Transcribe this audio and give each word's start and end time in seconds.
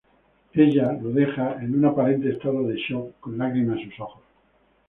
Ella 0.55 0.93
lo 0.99 1.11
deja 1.11 1.61
en 1.61 1.75
un 1.75 1.85
aparente 1.85 2.31
estado 2.31 2.65
de 2.67 2.75
shock 2.75 3.19
con 3.19 3.37
lágrimas 3.37 3.77
en 3.81 3.91
sus 3.91 3.99
ojos. 3.99 4.23